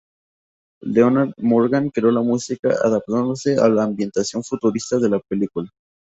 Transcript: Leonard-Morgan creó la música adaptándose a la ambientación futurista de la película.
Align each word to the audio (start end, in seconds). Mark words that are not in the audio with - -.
Leonard-Morgan 0.81 1.91
creó 1.91 2.09
la 2.09 2.23
música 2.23 2.69
adaptándose 2.83 3.59
a 3.59 3.69
la 3.69 3.83
ambientación 3.83 4.43
futurista 4.43 4.97
de 4.97 5.09
la 5.09 5.19
película. 5.19 5.69